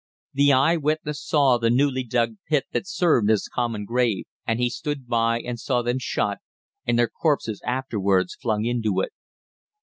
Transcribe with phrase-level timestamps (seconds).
[0.33, 4.67] The eye witness saw the newly dug pit that served as common grave, and he
[4.67, 6.39] stood by and saw them shot
[6.87, 9.11] and their corpses afterwards flung into it.